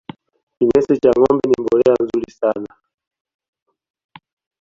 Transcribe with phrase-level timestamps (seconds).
[0.55, 2.71] kinyesi cha ngombe ni mbolea nzuri sana